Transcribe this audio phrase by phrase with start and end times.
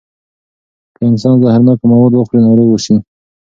[0.95, 2.95] که انسان زهرناکه مواد وخوري، ناروغ شي.